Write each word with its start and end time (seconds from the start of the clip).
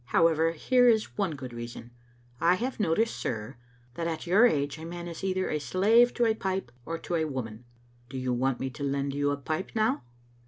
However, 0.05 0.53
here 0.53 0.87
is 0.89 1.15
one 1.15 1.35
good 1.35 1.53
reason. 1.53 1.91
I 2.39 2.55
have 2.55 2.79
noticed, 2.79 3.15
sir, 3.15 3.57
that 3.93 4.07
at 4.07 4.25
your 4.25 4.47
age 4.47 4.79
a 4.79 4.83
man 4.83 5.07
is 5.07 5.23
either 5.23 5.47
a 5.47 5.59
slave 5.59 6.11
to 6.15 6.25
a 6.25 6.33
pipe 6.33 6.71
or 6.87 6.97
to 6.97 7.13
a 7.13 7.25
woman. 7.25 7.65
Do 8.09 8.17
you 8.17 8.33
want 8.33 8.59
me 8.59 8.71
to 8.71 8.83
lend 8.83 9.13
you 9.13 9.29
a 9.29 9.37
pipe 9.37 9.73
now?" 9.75 10.01